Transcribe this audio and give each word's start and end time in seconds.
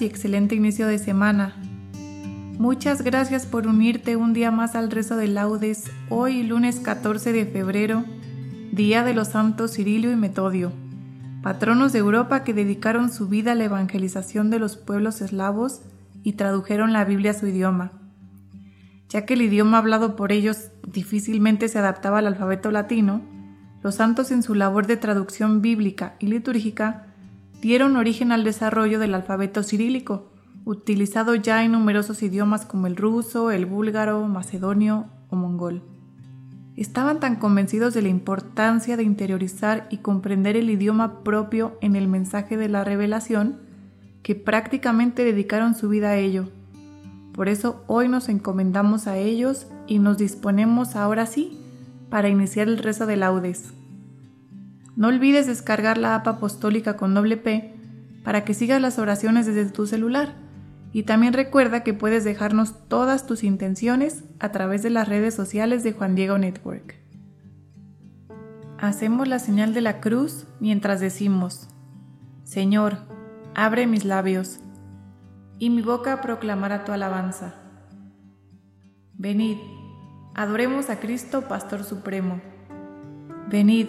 Y 0.00 0.04
excelente 0.04 0.54
inicio 0.54 0.86
de 0.86 0.98
semana. 0.98 1.54
Muchas 2.58 3.02
gracias 3.02 3.46
por 3.46 3.66
unirte 3.66 4.16
un 4.16 4.32
día 4.32 4.50
más 4.50 4.74
al 4.74 4.90
rezo 4.90 5.16
de 5.16 5.26
laudes, 5.26 5.90
hoy 6.08 6.42
lunes 6.42 6.80
14 6.80 7.32
de 7.32 7.46
febrero, 7.46 8.04
Día 8.72 9.02
de 9.02 9.14
los 9.14 9.28
Santos 9.28 9.72
Cirilio 9.72 10.12
y 10.12 10.16
Metodio, 10.16 10.72
patronos 11.42 11.92
de 11.92 11.98
Europa 11.98 12.44
que 12.44 12.54
dedicaron 12.54 13.10
su 13.10 13.28
vida 13.28 13.52
a 13.52 13.54
la 13.54 13.64
evangelización 13.64 14.50
de 14.50 14.58
los 14.58 14.76
pueblos 14.76 15.20
eslavos 15.20 15.82
y 16.22 16.34
tradujeron 16.34 16.92
la 16.92 17.04
Biblia 17.04 17.32
a 17.32 17.34
su 17.34 17.46
idioma. 17.46 17.92
Ya 19.08 19.26
que 19.26 19.34
el 19.34 19.42
idioma 19.42 19.78
hablado 19.78 20.14
por 20.14 20.30
ellos 20.30 20.70
difícilmente 20.86 21.68
se 21.68 21.78
adaptaba 21.78 22.18
al 22.18 22.26
alfabeto 22.26 22.70
latino, 22.70 23.22
los 23.82 23.96
santos 23.96 24.30
en 24.30 24.42
su 24.42 24.54
labor 24.54 24.86
de 24.86 24.96
traducción 24.96 25.62
bíblica 25.62 26.14
y 26.20 26.28
litúrgica 26.28 27.09
dieron 27.60 27.96
origen 27.96 28.32
al 28.32 28.44
desarrollo 28.44 28.98
del 28.98 29.14
alfabeto 29.14 29.62
cirílico, 29.62 30.30
utilizado 30.64 31.34
ya 31.34 31.64
en 31.64 31.72
numerosos 31.72 32.22
idiomas 32.22 32.64
como 32.64 32.86
el 32.86 32.96
ruso, 32.96 33.50
el 33.50 33.66
búlgaro, 33.66 34.26
macedonio 34.26 35.06
o 35.28 35.36
mongol. 35.36 35.82
Estaban 36.76 37.20
tan 37.20 37.36
convencidos 37.36 37.92
de 37.92 38.02
la 38.02 38.08
importancia 38.08 38.96
de 38.96 39.02
interiorizar 39.02 39.86
y 39.90 39.98
comprender 39.98 40.56
el 40.56 40.70
idioma 40.70 41.22
propio 41.22 41.76
en 41.82 41.96
el 41.96 42.08
mensaje 42.08 42.56
de 42.56 42.68
la 42.68 42.84
revelación 42.84 43.58
que 44.22 44.34
prácticamente 44.34 45.24
dedicaron 45.24 45.74
su 45.74 45.88
vida 45.88 46.10
a 46.10 46.16
ello. 46.16 46.48
Por 47.34 47.48
eso 47.48 47.84
hoy 47.86 48.08
nos 48.08 48.28
encomendamos 48.28 49.06
a 49.06 49.18
ellos 49.18 49.66
y 49.86 49.98
nos 49.98 50.18
disponemos 50.18 50.96
ahora 50.96 51.26
sí 51.26 51.58
para 52.08 52.28
iniciar 52.28 52.68
el 52.68 52.78
rezo 52.78 53.06
de 53.06 53.16
laudes. 53.16 53.72
No 55.00 55.08
olvides 55.08 55.46
descargar 55.46 55.96
la 55.96 56.14
app 56.14 56.28
apostólica 56.28 56.98
con 56.98 57.14
doble 57.14 57.38
P 57.38 57.72
para 58.22 58.44
que 58.44 58.52
sigas 58.52 58.82
las 58.82 58.98
oraciones 58.98 59.46
desde 59.46 59.64
tu 59.70 59.86
celular. 59.86 60.34
Y 60.92 61.04
también 61.04 61.32
recuerda 61.32 61.82
que 61.82 61.94
puedes 61.94 62.22
dejarnos 62.22 62.86
todas 62.86 63.26
tus 63.26 63.42
intenciones 63.42 64.24
a 64.40 64.52
través 64.52 64.82
de 64.82 64.90
las 64.90 65.08
redes 65.08 65.32
sociales 65.32 65.84
de 65.84 65.94
Juan 65.94 66.16
Diego 66.16 66.36
Network. 66.36 66.96
Hacemos 68.76 69.26
la 69.26 69.38
señal 69.38 69.72
de 69.72 69.80
la 69.80 70.02
cruz 70.02 70.46
mientras 70.60 71.00
decimos, 71.00 71.70
Señor, 72.44 72.98
abre 73.54 73.86
mis 73.86 74.04
labios, 74.04 74.60
y 75.58 75.70
mi 75.70 75.80
boca 75.80 76.20
proclamará 76.20 76.84
tu 76.84 76.92
alabanza. 76.92 77.54
Venid, 79.14 79.56
adoremos 80.34 80.90
a 80.90 81.00
Cristo, 81.00 81.48
Pastor 81.48 81.84
Supremo. 81.84 82.42
Venid, 83.48 83.88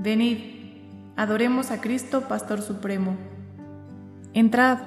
Venid, 0.00 0.38
adoremos 1.16 1.72
a 1.72 1.80
Cristo, 1.80 2.28
Pastor 2.28 2.62
Supremo. 2.62 3.16
Entrad, 4.32 4.78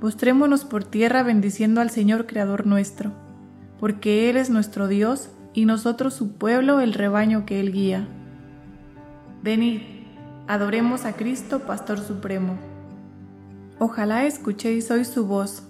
postrémonos 0.00 0.64
por 0.64 0.82
tierra 0.82 1.22
bendiciendo 1.22 1.82
al 1.82 1.90
Señor 1.90 2.24
Creador 2.24 2.66
nuestro, 2.66 3.12
porque 3.78 4.30
Él 4.30 4.38
es 4.38 4.48
nuestro 4.48 4.88
Dios 4.88 5.28
y 5.52 5.66
nosotros 5.66 6.14
su 6.14 6.38
pueblo, 6.38 6.80
el 6.80 6.94
rebaño 6.94 7.44
que 7.44 7.60
Él 7.60 7.70
guía. 7.70 8.08
Venid, 9.42 9.82
adoremos 10.48 11.04
a 11.04 11.12
Cristo, 11.12 11.66
Pastor 11.66 12.00
Supremo. 12.00 12.56
Ojalá 13.78 14.24
escuchéis 14.24 14.90
hoy 14.90 15.04
su 15.04 15.26
voz. 15.26 15.64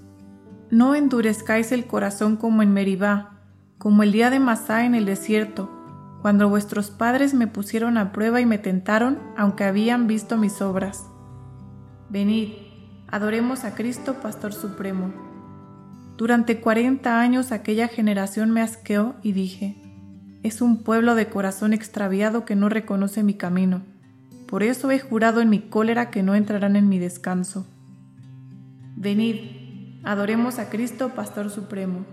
No 0.70 0.94
endurezcáis 0.94 1.72
el 1.72 1.88
corazón 1.88 2.36
como 2.36 2.62
en 2.62 2.72
Meribá, 2.72 3.40
como 3.78 4.04
el 4.04 4.12
día 4.12 4.30
de 4.30 4.38
Masá 4.38 4.84
en 4.84 4.94
el 4.94 5.06
desierto, 5.06 5.75
cuando 6.26 6.48
vuestros 6.48 6.90
padres 6.90 7.34
me 7.34 7.46
pusieron 7.46 7.96
a 7.96 8.10
prueba 8.10 8.40
y 8.40 8.46
me 8.46 8.58
tentaron, 8.58 9.16
aunque 9.36 9.62
habían 9.62 10.08
visto 10.08 10.36
mis 10.36 10.60
obras. 10.60 11.04
Venid, 12.08 12.48
adoremos 13.06 13.62
a 13.62 13.76
Cristo, 13.76 14.14
Pastor 14.14 14.52
Supremo. 14.52 15.12
Durante 16.16 16.60
cuarenta 16.60 17.20
años 17.20 17.52
aquella 17.52 17.86
generación 17.86 18.50
me 18.50 18.60
asqueó 18.60 19.14
y 19.22 19.34
dije, 19.34 19.76
es 20.42 20.62
un 20.62 20.82
pueblo 20.82 21.14
de 21.14 21.28
corazón 21.28 21.72
extraviado 21.72 22.44
que 22.44 22.56
no 22.56 22.68
reconoce 22.68 23.22
mi 23.22 23.34
camino. 23.34 23.82
Por 24.48 24.64
eso 24.64 24.90
he 24.90 24.98
jurado 24.98 25.40
en 25.40 25.48
mi 25.48 25.60
cólera 25.60 26.10
que 26.10 26.24
no 26.24 26.34
entrarán 26.34 26.74
en 26.74 26.88
mi 26.88 26.98
descanso. 26.98 27.68
Venid, 28.96 30.00
adoremos 30.02 30.58
a 30.58 30.70
Cristo, 30.70 31.10
Pastor 31.10 31.50
Supremo. 31.50 32.04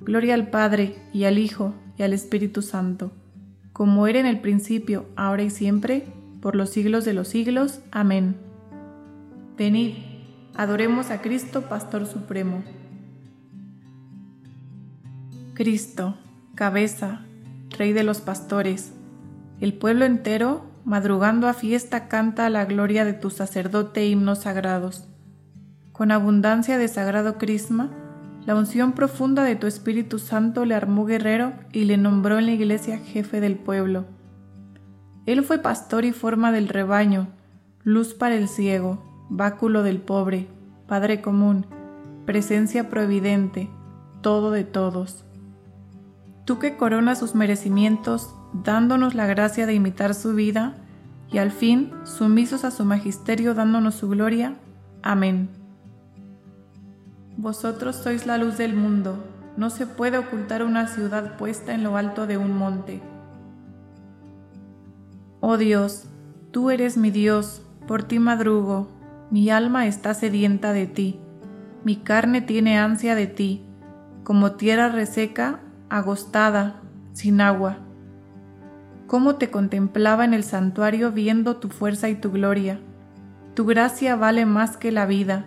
Gloria 0.00 0.32
al 0.32 0.48
Padre, 0.48 0.96
y 1.12 1.24
al 1.24 1.36
Hijo, 1.36 1.74
y 1.98 2.02
al 2.04 2.12
Espíritu 2.12 2.62
Santo, 2.62 3.10
como 3.72 4.06
era 4.06 4.20
en 4.20 4.26
el 4.26 4.40
principio, 4.40 5.06
ahora 5.16 5.42
y 5.42 5.50
siempre, 5.50 6.06
por 6.40 6.54
los 6.54 6.70
siglos 6.70 7.04
de 7.04 7.12
los 7.12 7.28
siglos. 7.28 7.80
Amén. 7.90 8.36
Venid, 9.56 9.94
adoremos 10.54 11.10
a 11.10 11.20
Cristo, 11.20 11.62
Pastor 11.62 12.06
Supremo. 12.06 12.62
Cristo, 15.54 16.16
cabeza, 16.54 17.22
Rey 17.76 17.92
de 17.92 18.02
los 18.02 18.20
pastores, 18.20 18.92
el 19.60 19.74
pueblo 19.74 20.04
entero, 20.04 20.62
madrugando 20.84 21.48
a 21.48 21.54
fiesta, 21.54 22.08
canta 22.08 22.48
la 22.48 22.64
gloria 22.64 23.04
de 23.04 23.12
tu 23.12 23.30
sacerdote 23.30 24.06
himnos 24.06 24.40
sagrados. 24.40 25.06
Con 25.92 26.12
abundancia 26.12 26.78
de 26.78 26.86
sagrado 26.86 27.38
crisma, 27.38 27.90
la 28.48 28.54
unción 28.54 28.92
profunda 28.92 29.44
de 29.44 29.56
tu 29.56 29.66
Espíritu 29.66 30.18
Santo 30.18 30.64
le 30.64 30.74
armó 30.74 31.04
guerrero 31.04 31.52
y 31.70 31.84
le 31.84 31.98
nombró 31.98 32.38
en 32.38 32.46
la 32.46 32.52
iglesia 32.52 32.96
jefe 32.96 33.42
del 33.42 33.56
pueblo. 33.56 34.06
Él 35.26 35.44
fue 35.44 35.58
pastor 35.58 36.06
y 36.06 36.12
forma 36.12 36.50
del 36.50 36.70
rebaño, 36.70 37.28
luz 37.84 38.14
para 38.14 38.36
el 38.36 38.48
ciego, 38.48 39.26
báculo 39.28 39.82
del 39.82 40.00
pobre, 40.00 40.48
Padre 40.86 41.20
común, 41.20 41.66
presencia 42.24 42.88
providente, 42.88 43.68
todo 44.22 44.50
de 44.50 44.64
todos. 44.64 45.26
Tú 46.46 46.58
que 46.58 46.78
coronas 46.78 47.18
sus 47.18 47.34
merecimientos, 47.34 48.34
dándonos 48.54 49.14
la 49.14 49.26
gracia 49.26 49.66
de 49.66 49.74
imitar 49.74 50.14
su 50.14 50.32
vida, 50.32 50.74
y 51.30 51.36
al 51.36 51.50
fin, 51.50 51.92
sumisos 52.04 52.64
a 52.64 52.70
su 52.70 52.86
magisterio, 52.86 53.52
dándonos 53.52 53.96
su 53.96 54.08
gloria. 54.08 54.54
Amén. 55.02 55.50
Vosotros 57.40 57.94
sois 57.94 58.26
la 58.26 58.36
luz 58.36 58.58
del 58.58 58.74
mundo, 58.74 59.16
no 59.56 59.70
se 59.70 59.86
puede 59.86 60.18
ocultar 60.18 60.64
una 60.64 60.88
ciudad 60.88 61.36
puesta 61.36 61.72
en 61.72 61.84
lo 61.84 61.96
alto 61.96 62.26
de 62.26 62.36
un 62.36 62.52
monte. 62.52 63.00
Oh 65.38 65.56
Dios, 65.56 66.06
tú 66.50 66.70
eres 66.70 66.96
mi 66.96 67.12
Dios, 67.12 67.62
por 67.86 68.02
ti 68.02 68.18
madrugo, 68.18 68.88
mi 69.30 69.50
alma 69.50 69.86
está 69.86 70.14
sedienta 70.14 70.72
de 70.72 70.88
ti, 70.88 71.20
mi 71.84 71.94
carne 71.94 72.40
tiene 72.40 72.76
ansia 72.76 73.14
de 73.14 73.28
ti, 73.28 73.64
como 74.24 74.56
tierra 74.56 74.88
reseca, 74.88 75.60
agostada, 75.90 76.80
sin 77.12 77.40
agua. 77.40 77.78
Cómo 79.06 79.36
te 79.36 79.48
contemplaba 79.48 80.24
en 80.24 80.34
el 80.34 80.42
santuario 80.42 81.12
viendo 81.12 81.58
tu 81.58 81.68
fuerza 81.68 82.08
y 82.08 82.16
tu 82.16 82.32
gloria. 82.32 82.80
Tu 83.54 83.64
gracia 83.64 84.16
vale 84.16 84.44
más 84.44 84.76
que 84.76 84.90
la 84.90 85.06
vida, 85.06 85.46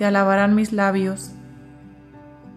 te 0.00 0.06
alabarán 0.06 0.54
mis 0.54 0.72
labios. 0.72 1.32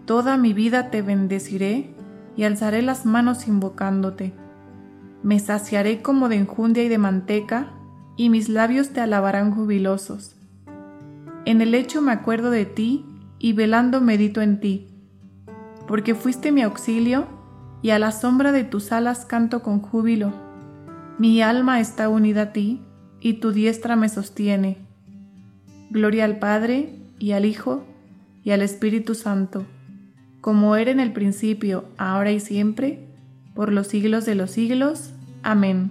Toda 0.06 0.38
mi 0.38 0.54
vida 0.54 0.88
te 0.90 1.02
bendeciré 1.02 1.94
y 2.38 2.44
alzaré 2.44 2.80
las 2.80 3.04
manos 3.04 3.46
invocándote. 3.46 4.32
Me 5.22 5.38
saciaré 5.38 6.00
como 6.00 6.30
de 6.30 6.36
enjundia 6.36 6.84
y 6.84 6.88
de 6.88 6.96
manteca, 6.96 7.68
y 8.16 8.30
mis 8.30 8.48
labios 8.48 8.94
te 8.94 9.02
alabarán 9.02 9.54
jubilosos. 9.54 10.36
En 11.44 11.60
el 11.60 11.72
lecho 11.72 12.00
me 12.00 12.12
acuerdo 12.12 12.48
de 12.48 12.64
ti, 12.64 13.04
y 13.38 13.52
velando 13.52 14.00
medito 14.00 14.40
en 14.40 14.58
ti, 14.58 14.88
porque 15.86 16.14
fuiste 16.14 16.50
mi 16.50 16.62
auxilio, 16.62 17.26
y 17.82 17.90
a 17.90 17.98
la 17.98 18.10
sombra 18.10 18.52
de 18.52 18.64
tus 18.64 18.90
alas 18.90 19.26
canto 19.26 19.62
con 19.62 19.82
júbilo. 19.82 20.32
Mi 21.18 21.42
alma 21.42 21.78
está 21.78 22.08
unida 22.08 22.40
a 22.40 22.52
ti, 22.54 22.80
y 23.20 23.34
tu 23.34 23.52
diestra 23.52 23.96
me 23.96 24.08
sostiene. 24.08 24.78
Gloria 25.90 26.24
al 26.24 26.38
Padre, 26.38 27.03
y 27.18 27.32
al 27.32 27.44
Hijo, 27.44 27.84
y 28.42 28.50
al 28.50 28.62
Espíritu 28.62 29.14
Santo 29.14 29.66
como 30.44 30.76
era 30.76 30.90
en 30.90 31.00
el 31.00 31.14
principio, 31.14 31.86
ahora 31.96 32.30
y 32.30 32.38
siempre, 32.38 33.08
por 33.54 33.72
los 33.72 33.86
siglos 33.86 34.26
de 34.26 34.34
los 34.34 34.50
siglos. 34.50 35.14
Amén. 35.42 35.90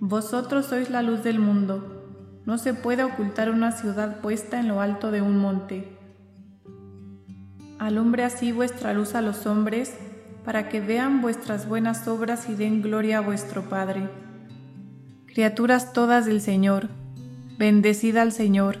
Vosotros 0.00 0.66
sois 0.66 0.90
la 0.90 1.00
luz 1.00 1.24
del 1.24 1.38
mundo. 1.38 2.04
No 2.44 2.58
se 2.58 2.74
puede 2.74 3.04
ocultar 3.04 3.48
una 3.48 3.72
ciudad 3.72 4.20
puesta 4.20 4.60
en 4.60 4.68
lo 4.68 4.82
alto 4.82 5.10
de 5.12 5.22
un 5.22 5.38
monte. 5.38 5.88
Alumbre 7.78 8.22
así 8.22 8.52
vuestra 8.52 8.92
luz 8.92 9.14
a 9.14 9.22
los 9.22 9.46
hombres, 9.46 9.94
para 10.44 10.68
que 10.68 10.82
vean 10.82 11.22
vuestras 11.22 11.66
buenas 11.66 12.06
obras 12.08 12.50
y 12.50 12.54
den 12.54 12.82
gloria 12.82 13.16
a 13.16 13.22
vuestro 13.22 13.62
Padre. 13.62 14.10
Criaturas 15.24 15.94
todas 15.94 16.26
del 16.26 16.42
Señor, 16.42 16.88
bendecid 17.56 18.18
al 18.18 18.32
Señor, 18.32 18.80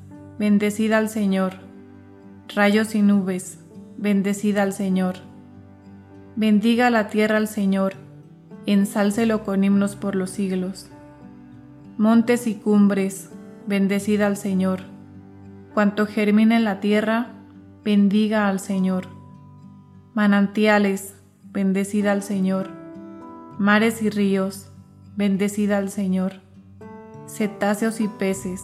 bendecida 0.39 0.97
al 0.97 1.09
Señor. 1.09 1.53
Rayos 2.53 2.95
y 2.95 3.01
nubes, 3.01 3.59
bendecida 3.97 4.63
al 4.63 4.73
Señor. 4.73 5.15
Bendiga 6.35 6.89
la 6.89 7.07
tierra 7.07 7.37
al 7.37 7.47
Señor, 7.47 7.93
ensálcelo 8.65 9.43
con 9.43 9.63
himnos 9.63 9.95
por 9.95 10.15
los 10.15 10.31
siglos. 10.31 10.89
Montes 11.97 12.47
y 12.47 12.55
cumbres, 12.55 13.29
bendecida 13.67 14.27
al 14.27 14.37
Señor. 14.37 14.81
Cuanto 15.73 16.05
germina 16.05 16.57
en 16.57 16.63
la 16.63 16.79
tierra, 16.79 17.27
bendiga 17.83 18.47
al 18.47 18.59
Señor. 18.59 19.07
Manantiales, 20.13 21.15
bendecida 21.51 22.11
al 22.11 22.23
Señor. 22.23 22.69
Mares 23.57 24.01
y 24.01 24.09
ríos, 24.09 24.69
bendecida 25.15 25.77
al 25.77 25.89
Señor. 25.89 26.41
Cetáceos 27.27 28.01
y 28.01 28.07
peces, 28.07 28.63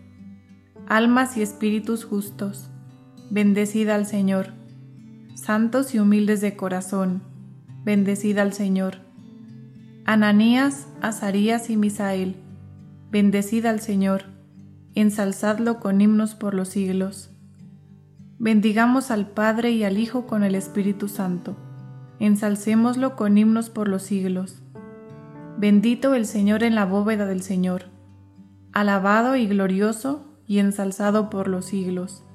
Almas 0.91 1.37
y 1.37 1.41
espíritus 1.41 2.03
justos, 2.03 2.69
bendecida 3.29 3.95
al 3.95 4.05
Señor. 4.05 4.47
Santos 5.35 5.95
y 5.95 5.99
humildes 5.99 6.41
de 6.41 6.57
corazón, 6.57 7.23
bendecida 7.85 8.41
al 8.41 8.51
Señor. 8.51 8.97
Ananías, 10.03 10.89
Azarías 10.99 11.69
y 11.69 11.77
Misael, 11.77 12.35
bendecida 13.09 13.69
al 13.69 13.79
Señor, 13.79 14.23
ensalzadlo 14.93 15.79
con 15.79 16.01
himnos 16.01 16.35
por 16.35 16.53
los 16.53 16.67
siglos. 16.67 17.29
Bendigamos 18.37 19.11
al 19.11 19.29
Padre 19.29 19.71
y 19.71 19.85
al 19.85 19.97
Hijo 19.97 20.27
con 20.27 20.43
el 20.43 20.55
Espíritu 20.55 21.07
Santo, 21.07 21.55
ensalcémoslo 22.19 23.15
con 23.15 23.37
himnos 23.37 23.69
por 23.69 23.87
los 23.87 24.03
siglos. 24.03 24.61
Bendito 25.57 26.15
el 26.15 26.25
Señor 26.25 26.63
en 26.63 26.75
la 26.75 26.83
bóveda 26.83 27.27
del 27.27 27.43
Señor, 27.43 27.83
alabado 28.73 29.37
y 29.37 29.47
glorioso 29.47 30.27
y 30.51 30.59
ensalzado 30.59 31.29
por 31.29 31.47
los 31.47 31.67
siglos. 31.67 32.25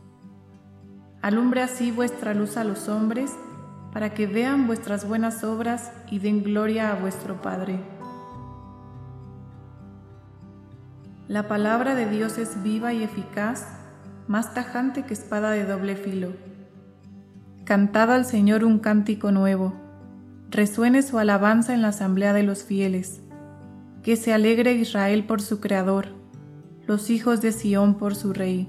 Alumbre 1.20 1.60
así 1.60 1.90
vuestra 1.90 2.32
luz 2.32 2.56
a 2.56 2.64
los 2.64 2.88
hombres, 2.88 3.30
para 3.92 4.14
que 4.14 4.26
vean 4.26 4.66
vuestras 4.66 5.06
buenas 5.06 5.44
obras 5.44 5.92
y 6.10 6.18
den 6.18 6.42
gloria 6.42 6.90
a 6.90 6.94
vuestro 6.94 7.42
Padre. 7.42 7.78
La 11.28 11.46
palabra 11.46 11.94
de 11.94 12.08
Dios 12.08 12.38
es 12.38 12.62
viva 12.62 12.94
y 12.94 13.02
eficaz, 13.02 13.66
más 14.28 14.54
tajante 14.54 15.02
que 15.02 15.12
espada 15.12 15.50
de 15.50 15.66
doble 15.66 15.94
filo. 15.94 16.30
Cantad 17.64 18.10
al 18.10 18.24
Señor 18.24 18.64
un 18.64 18.78
cántico 18.78 19.30
nuevo, 19.30 19.74
resuene 20.48 21.02
su 21.02 21.18
alabanza 21.18 21.74
en 21.74 21.82
la 21.82 21.88
asamblea 21.88 22.32
de 22.32 22.44
los 22.44 22.64
fieles. 22.64 23.20
Que 24.02 24.16
se 24.16 24.32
alegre 24.32 24.72
Israel 24.72 25.26
por 25.26 25.42
su 25.42 25.60
Creador, 25.60 26.16
los 26.86 27.10
hijos 27.10 27.40
de 27.40 27.50
Sión 27.50 27.94
por 27.94 28.14
su 28.14 28.32
Rey. 28.32 28.68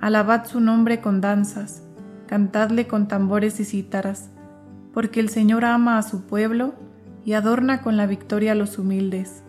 Alabad 0.00 0.46
su 0.46 0.60
nombre 0.60 1.00
con 1.00 1.20
danzas, 1.20 1.82
cantadle 2.26 2.86
con 2.86 3.06
tambores 3.06 3.60
y 3.60 3.64
cítaras, 3.64 4.30
porque 4.94 5.20
el 5.20 5.28
Señor 5.28 5.64
ama 5.64 5.98
a 5.98 6.02
su 6.02 6.22
pueblo 6.22 6.74
y 7.24 7.34
adorna 7.34 7.82
con 7.82 7.98
la 7.98 8.06
victoria 8.06 8.52
a 8.52 8.54
los 8.54 8.78
humildes. 8.78 9.42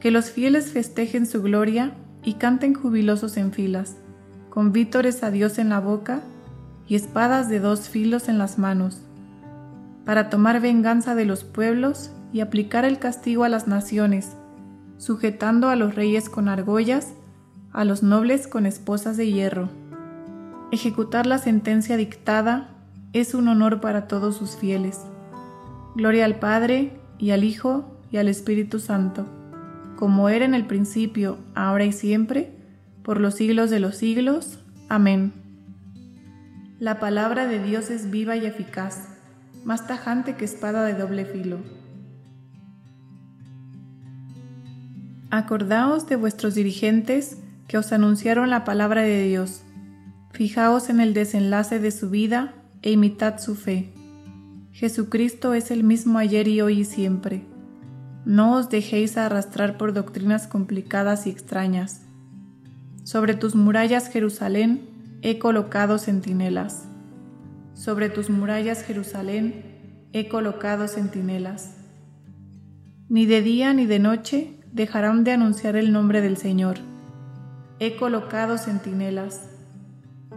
Que 0.00 0.10
los 0.10 0.30
fieles 0.30 0.72
festejen 0.72 1.26
su 1.26 1.42
gloria 1.42 1.92
y 2.24 2.34
canten 2.34 2.74
jubilosos 2.74 3.36
en 3.36 3.52
filas, 3.52 3.96
con 4.50 4.72
vítores 4.72 5.22
a 5.22 5.30
Dios 5.30 5.58
en 5.58 5.68
la 5.68 5.78
boca 5.78 6.22
y 6.88 6.96
espadas 6.96 7.48
de 7.48 7.60
dos 7.60 7.88
filos 7.88 8.28
en 8.28 8.38
las 8.38 8.58
manos, 8.58 9.02
para 10.04 10.28
tomar 10.28 10.60
venganza 10.60 11.14
de 11.14 11.24
los 11.24 11.44
pueblos 11.44 12.10
y 12.32 12.40
aplicar 12.40 12.84
el 12.84 12.98
castigo 12.98 13.44
a 13.44 13.48
las 13.48 13.68
naciones, 13.68 14.37
sujetando 14.98 15.70
a 15.70 15.76
los 15.76 15.94
reyes 15.94 16.28
con 16.28 16.48
argollas, 16.48 17.14
a 17.72 17.84
los 17.84 18.02
nobles 18.02 18.46
con 18.46 18.66
esposas 18.66 19.16
de 19.16 19.30
hierro. 19.30 19.70
Ejecutar 20.70 21.26
la 21.26 21.38
sentencia 21.38 21.96
dictada 21.96 22.70
es 23.12 23.34
un 23.34 23.48
honor 23.48 23.80
para 23.80 24.06
todos 24.06 24.36
sus 24.36 24.56
fieles. 24.56 25.00
Gloria 25.94 26.24
al 26.24 26.38
Padre, 26.38 26.92
y 27.18 27.30
al 27.30 27.44
Hijo, 27.44 27.84
y 28.10 28.16
al 28.16 28.28
Espíritu 28.28 28.78
Santo, 28.78 29.26
como 29.96 30.28
era 30.28 30.44
en 30.44 30.54
el 30.54 30.66
principio, 30.66 31.38
ahora 31.54 31.84
y 31.84 31.92
siempre, 31.92 32.52
por 33.02 33.20
los 33.20 33.34
siglos 33.34 33.70
de 33.70 33.80
los 33.80 33.96
siglos. 33.96 34.60
Amén. 34.88 35.32
La 36.78 37.00
palabra 37.00 37.46
de 37.46 37.62
Dios 37.62 37.90
es 37.90 38.10
viva 38.10 38.36
y 38.36 38.46
eficaz, 38.46 39.08
más 39.64 39.86
tajante 39.86 40.36
que 40.36 40.44
espada 40.44 40.84
de 40.84 40.94
doble 40.94 41.24
filo. 41.24 41.58
Acordaos 45.30 46.06
de 46.06 46.16
vuestros 46.16 46.54
dirigentes 46.54 47.36
que 47.66 47.76
os 47.76 47.92
anunciaron 47.92 48.48
la 48.48 48.64
palabra 48.64 49.02
de 49.02 49.24
Dios. 49.24 49.62
Fijaos 50.32 50.88
en 50.88 51.00
el 51.00 51.12
desenlace 51.12 51.78
de 51.78 51.90
su 51.90 52.08
vida 52.08 52.54
e 52.80 52.92
imitad 52.92 53.38
su 53.38 53.54
fe. 53.54 53.92
Jesucristo 54.72 55.52
es 55.52 55.70
el 55.70 55.84
mismo 55.84 56.18
ayer 56.18 56.48
y 56.48 56.62
hoy 56.62 56.80
y 56.80 56.84
siempre. 56.86 57.42
No 58.24 58.56
os 58.56 58.70
dejéis 58.70 59.18
arrastrar 59.18 59.76
por 59.76 59.92
doctrinas 59.92 60.46
complicadas 60.46 61.26
y 61.26 61.30
extrañas. 61.30 62.06
Sobre 63.04 63.34
tus 63.34 63.54
murallas, 63.54 64.08
Jerusalén, 64.08 64.88
he 65.20 65.38
colocado 65.38 65.98
centinelas. 65.98 66.84
Sobre 67.74 68.08
tus 68.08 68.30
murallas, 68.30 68.82
Jerusalén, 68.82 70.08
he 70.14 70.28
colocado 70.28 70.88
centinelas. 70.88 71.74
Ni 73.10 73.26
de 73.26 73.42
día 73.42 73.74
ni 73.74 73.84
de 73.84 73.98
noche 73.98 74.57
dejarán 74.72 75.24
de 75.24 75.32
anunciar 75.32 75.76
el 75.76 75.92
nombre 75.92 76.20
del 76.20 76.36
Señor. 76.36 76.78
He 77.78 77.96
colocado 77.96 78.58
centinelas. 78.58 79.48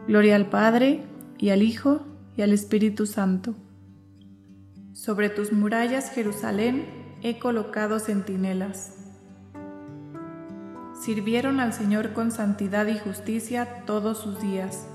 Gloria 0.07 0.35
al 0.35 0.47
Padre, 0.47 1.03
y 1.37 1.49
al 1.49 1.63
Hijo, 1.63 2.01
y 2.37 2.41
al 2.41 2.53
Espíritu 2.53 3.05
Santo. 3.05 3.55
Sobre 4.93 5.29
tus 5.29 5.51
murallas, 5.51 6.11
Jerusalén, 6.11 6.85
he 7.23 7.39
colocado 7.39 7.99
centinelas. 7.99 8.95
Sirvieron 11.01 11.59
al 11.59 11.73
Señor 11.73 12.13
con 12.13 12.31
santidad 12.31 12.85
y 12.87 12.97
justicia 12.99 13.83
todos 13.85 14.19
sus 14.19 14.39
días. 14.39 14.87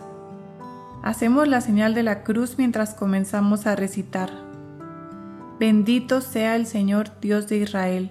Hacemos 1.02 1.48
la 1.48 1.60
señal 1.60 1.94
de 1.94 2.02
la 2.02 2.22
cruz 2.22 2.58
mientras 2.58 2.94
comenzamos 2.94 3.66
a 3.66 3.74
recitar. 3.74 4.30
Bendito 5.58 6.20
sea 6.20 6.54
el 6.54 6.66
Señor 6.66 7.18
Dios 7.20 7.48
de 7.48 7.58
Israel, 7.58 8.10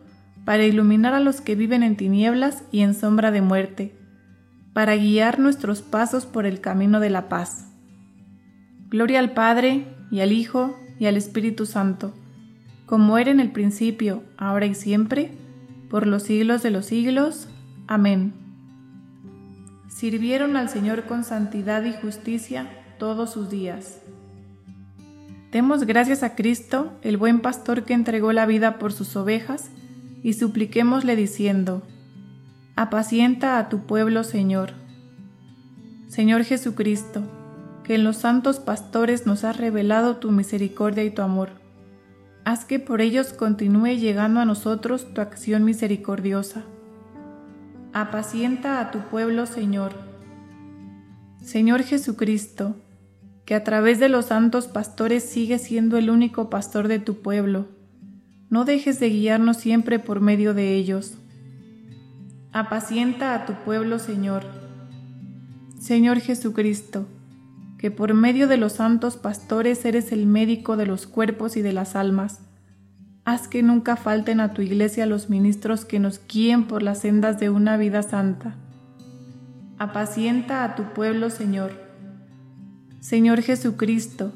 para 0.45 0.65
iluminar 0.65 1.13
a 1.13 1.19
los 1.19 1.41
que 1.41 1.55
viven 1.55 1.83
en 1.83 1.95
tinieblas 1.95 2.63
y 2.71 2.81
en 2.81 2.93
sombra 2.93 3.31
de 3.31 3.41
muerte 3.41 4.01
para 4.73 4.95
guiar 4.95 5.39
nuestros 5.39 5.81
pasos 5.81 6.25
por 6.25 6.45
el 6.45 6.61
camino 6.61 6.99
de 6.99 7.09
la 7.09 7.27
paz. 7.27 7.67
Gloria 8.89 9.19
al 9.19 9.33
Padre, 9.33 9.85
y 10.09 10.19
al 10.21 10.31
Hijo, 10.31 10.77
y 10.99 11.05
al 11.05 11.17
Espíritu 11.17 11.65
Santo, 11.65 12.13
como 12.85 13.17
era 13.17 13.31
en 13.31 13.39
el 13.39 13.51
principio, 13.51 14.23
ahora 14.37 14.65
y 14.65 14.75
siempre, 14.75 15.31
por 15.89 16.07
los 16.07 16.23
siglos 16.23 16.61
de 16.63 16.71
los 16.71 16.85
siglos. 16.85 17.47
Amén. 17.87 18.33
Sirvieron 19.87 20.57
al 20.57 20.69
Señor 20.69 21.03
con 21.03 21.23
santidad 21.23 21.83
y 21.83 21.93
justicia 21.93 22.69
todos 22.97 23.31
sus 23.31 23.49
días. 23.49 24.01
Demos 25.51 25.85
gracias 25.85 26.23
a 26.23 26.35
Cristo, 26.35 26.93
el 27.01 27.17
buen 27.17 27.41
pastor 27.41 27.83
que 27.83 27.93
entregó 27.93 28.31
la 28.31 28.45
vida 28.45 28.79
por 28.79 28.93
sus 28.93 29.15
ovejas, 29.17 29.69
y 30.23 30.33
supliquémosle 30.33 31.15
diciendo, 31.15 31.81
apacienta 32.75 33.57
a 33.57 33.69
tu 33.69 33.85
pueblo, 33.85 34.23
Señor. 34.23 34.73
Señor 36.07 36.43
Jesucristo, 36.43 37.23
que 37.83 37.95
en 37.95 38.03
los 38.03 38.17
santos 38.17 38.59
pastores 38.59 39.25
nos 39.25 39.43
has 39.43 39.57
revelado 39.57 40.17
tu 40.17 40.31
misericordia 40.31 41.03
y 41.03 41.11
tu 41.11 41.21
amor. 41.21 41.49
Haz 42.43 42.65
que 42.65 42.79
por 42.79 43.01
ellos 43.01 43.33
continúe 43.33 43.97
llegando 43.97 44.39
a 44.39 44.45
nosotros 44.45 45.13
tu 45.13 45.21
acción 45.21 45.63
misericordiosa. 45.63 46.63
Apacienta 47.93 48.79
a 48.79 48.91
tu 48.91 48.99
pueblo, 48.99 49.45
Señor. 49.45 49.93
Señor 51.41 51.83
Jesucristo, 51.83 52.75
que 53.45 53.55
a 53.55 53.63
través 53.63 53.99
de 53.99 54.09
los 54.09 54.25
santos 54.27 54.67
pastores 54.67 55.23
sigues 55.23 55.63
siendo 55.63 55.97
el 55.97 56.09
único 56.09 56.49
pastor 56.49 56.87
de 56.87 56.99
tu 56.99 57.21
pueblo. 57.21 57.67
No 58.51 58.63
dejes 58.63 58.99
de 58.99 59.09
guiarnos 59.09 59.57
siempre 59.57 59.97
por 59.97 60.21
medio 60.21 60.53
de 60.53 60.75
ellos 60.75 61.17
Apacienta 62.53 63.33
a 63.33 63.45
tu 63.45 63.53
pueblo, 63.63 63.97
Señor. 63.97 64.43
Señor 65.79 66.19
Jesucristo, 66.19 67.07
que 67.77 67.91
por 67.91 68.13
medio 68.13 68.49
de 68.49 68.57
los 68.57 68.73
santos 68.73 69.15
pastores 69.15 69.85
eres 69.85 70.11
el 70.11 70.25
médico 70.25 70.75
de 70.75 70.85
los 70.85 71.07
cuerpos 71.07 71.55
y 71.55 71.61
de 71.61 71.71
las 71.71 71.95
almas. 71.95 72.41
Haz 73.23 73.47
que 73.47 73.63
nunca 73.63 73.95
falten 73.95 74.41
a 74.41 74.53
tu 74.53 74.61
iglesia 74.61 75.05
los 75.05 75.29
ministros 75.29 75.85
que 75.85 75.99
nos 75.99 76.19
guíen 76.27 76.65
por 76.65 76.83
las 76.83 76.99
sendas 76.99 77.39
de 77.39 77.49
una 77.49 77.77
vida 77.77 78.03
santa. 78.03 78.57
Apacienta 79.79 80.65
a 80.65 80.75
tu 80.75 80.91
pueblo, 80.91 81.29
Señor. 81.29 81.71
Señor 82.99 83.43
Jesucristo, 83.43 84.33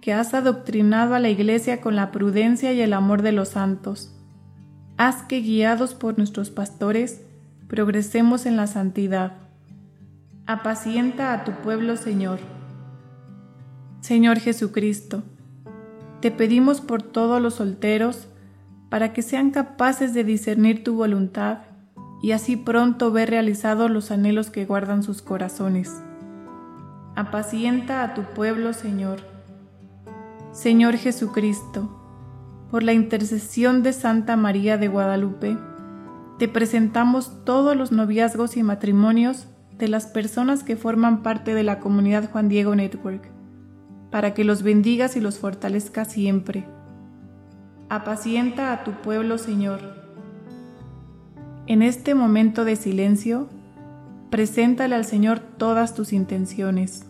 que 0.00 0.12
has 0.12 0.34
adoctrinado 0.34 1.14
a 1.14 1.18
la 1.18 1.28
iglesia 1.28 1.80
con 1.80 1.96
la 1.96 2.10
prudencia 2.10 2.72
y 2.72 2.80
el 2.80 2.92
amor 2.92 3.22
de 3.22 3.32
los 3.32 3.50
santos. 3.50 4.14
Haz 4.96 5.22
que 5.22 5.40
guiados 5.40 5.94
por 5.94 6.18
nuestros 6.18 6.50
pastores, 6.50 7.22
progresemos 7.68 8.46
en 8.46 8.56
la 8.56 8.66
santidad. 8.66 9.32
Apacienta 10.46 11.32
a 11.32 11.44
tu 11.44 11.52
pueblo, 11.52 11.96
Señor. 11.96 12.40
Señor 14.00 14.40
Jesucristo, 14.40 15.22
te 16.20 16.30
pedimos 16.30 16.80
por 16.80 17.02
todos 17.02 17.40
los 17.40 17.54
solteros 17.54 18.26
para 18.88 19.12
que 19.12 19.22
sean 19.22 19.50
capaces 19.50 20.12
de 20.14 20.24
discernir 20.24 20.82
tu 20.82 20.96
voluntad 20.96 21.58
y 22.22 22.32
así 22.32 22.56
pronto 22.56 23.12
ver 23.12 23.30
realizados 23.30 23.90
los 23.90 24.10
anhelos 24.10 24.50
que 24.50 24.66
guardan 24.66 25.02
sus 25.02 25.22
corazones. 25.22 26.02
Apacienta 27.14 28.02
a 28.02 28.14
tu 28.14 28.22
pueblo, 28.22 28.72
Señor. 28.72 29.29
Señor 30.52 30.96
Jesucristo, 30.96 31.88
por 32.72 32.82
la 32.82 32.92
intercesión 32.92 33.84
de 33.84 33.92
Santa 33.92 34.36
María 34.36 34.78
de 34.78 34.88
Guadalupe, 34.88 35.56
te 36.40 36.48
presentamos 36.48 37.44
todos 37.44 37.76
los 37.76 37.92
noviazgos 37.92 38.56
y 38.56 38.64
matrimonios 38.64 39.46
de 39.78 39.86
las 39.86 40.06
personas 40.06 40.64
que 40.64 40.76
forman 40.76 41.22
parte 41.22 41.54
de 41.54 41.62
la 41.62 41.78
comunidad 41.78 42.28
Juan 42.32 42.48
Diego 42.48 42.74
Network, 42.74 43.30
para 44.10 44.34
que 44.34 44.42
los 44.42 44.64
bendigas 44.64 45.14
y 45.14 45.20
los 45.20 45.38
fortalezca 45.38 46.04
siempre. 46.04 46.66
Apacienta 47.88 48.72
a 48.72 48.82
tu 48.82 48.90
pueblo, 48.90 49.38
Señor. 49.38 49.80
En 51.68 51.82
este 51.82 52.16
momento 52.16 52.64
de 52.64 52.74
silencio, 52.74 53.48
preséntale 54.30 54.96
al 54.96 55.04
Señor 55.04 55.38
todas 55.38 55.94
tus 55.94 56.12
intenciones. 56.12 57.06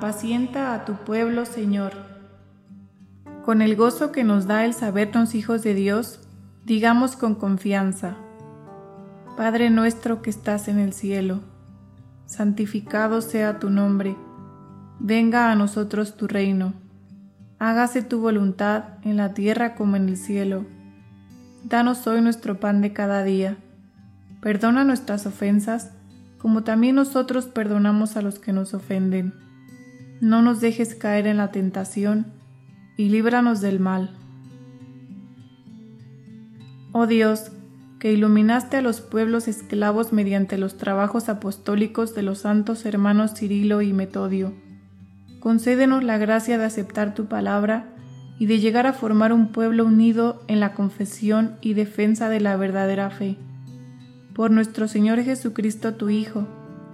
Apacienta 0.00 0.72
a 0.72 0.86
tu 0.86 0.94
pueblo, 0.94 1.44
Señor. 1.44 1.92
Con 3.44 3.60
el 3.60 3.76
gozo 3.76 4.12
que 4.12 4.24
nos 4.24 4.46
da 4.46 4.64
el 4.64 4.72
sabernos 4.72 5.34
hijos 5.34 5.62
de 5.62 5.74
Dios, 5.74 6.20
digamos 6.64 7.16
con 7.16 7.34
confianza, 7.34 8.16
Padre 9.36 9.68
nuestro 9.68 10.22
que 10.22 10.30
estás 10.30 10.68
en 10.68 10.78
el 10.78 10.94
cielo, 10.94 11.40
santificado 12.24 13.20
sea 13.20 13.58
tu 13.58 13.68
nombre, 13.68 14.16
venga 15.00 15.52
a 15.52 15.54
nosotros 15.54 16.16
tu 16.16 16.26
reino, 16.26 16.72
hágase 17.58 18.00
tu 18.00 18.22
voluntad 18.22 18.84
en 19.02 19.18
la 19.18 19.34
tierra 19.34 19.74
como 19.74 19.96
en 19.96 20.08
el 20.08 20.16
cielo. 20.16 20.64
Danos 21.62 22.06
hoy 22.06 22.22
nuestro 22.22 22.58
pan 22.58 22.80
de 22.80 22.94
cada 22.94 23.22
día, 23.22 23.58
perdona 24.40 24.82
nuestras 24.82 25.26
ofensas, 25.26 25.90
como 26.38 26.62
también 26.64 26.94
nosotros 26.94 27.44
perdonamos 27.44 28.16
a 28.16 28.22
los 28.22 28.38
que 28.38 28.54
nos 28.54 28.72
ofenden. 28.72 29.49
No 30.20 30.42
nos 30.42 30.60
dejes 30.60 30.94
caer 30.94 31.26
en 31.26 31.38
la 31.38 31.50
tentación, 31.50 32.26
y 32.98 33.08
líbranos 33.08 33.62
del 33.62 33.80
mal. 33.80 34.10
Oh 36.92 37.06
Dios, 37.06 37.52
que 37.98 38.12
iluminaste 38.12 38.76
a 38.76 38.82
los 38.82 39.00
pueblos 39.00 39.48
esclavos 39.48 40.12
mediante 40.12 40.58
los 40.58 40.76
trabajos 40.76 41.30
apostólicos 41.30 42.14
de 42.14 42.22
los 42.22 42.40
santos 42.40 42.84
hermanos 42.84 43.32
Cirilo 43.34 43.80
y 43.80 43.94
Metodio, 43.94 44.52
concédenos 45.40 46.04
la 46.04 46.18
gracia 46.18 46.58
de 46.58 46.64
aceptar 46.64 47.14
tu 47.14 47.26
palabra 47.26 47.94
y 48.38 48.44
de 48.44 48.58
llegar 48.58 48.86
a 48.86 48.92
formar 48.92 49.32
un 49.32 49.52
pueblo 49.52 49.86
unido 49.86 50.42
en 50.48 50.60
la 50.60 50.74
confesión 50.74 51.56
y 51.62 51.72
defensa 51.72 52.28
de 52.28 52.40
la 52.40 52.56
verdadera 52.56 53.08
fe. 53.08 53.38
Por 54.34 54.50
nuestro 54.50 54.86
Señor 54.86 55.22
Jesucristo, 55.22 55.94
tu 55.94 56.10
Hijo, 56.10 56.46